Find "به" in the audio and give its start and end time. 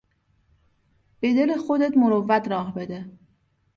1.19-1.33